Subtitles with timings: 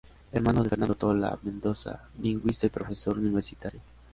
[0.31, 3.81] Hermano de Fernando Tola Mendoza, lingüista y profesor universitario.